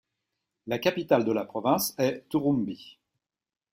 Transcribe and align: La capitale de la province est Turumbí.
La 0.65 0.79
capitale 0.79 1.25
de 1.25 1.31
la 1.31 1.45
province 1.45 1.93
est 1.99 2.25
Turumbí. 2.29 2.97